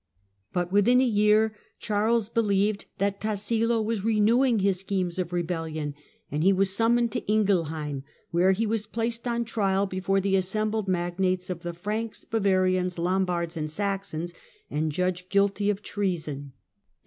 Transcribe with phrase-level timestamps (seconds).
[0.51, 5.93] But within a year Charles believed that Tassilo was renewing his schemes of rebellion,
[6.31, 10.87] and he was summoned to Ingelheim, where he was placed on trial before the assembled
[10.87, 14.33] magnates of the" Franks, Bavarians, Lom bards and Saxons,"
[14.71, 16.57] and adjudged guilty of treason, the CHARLES, KING OF THE FRANKS.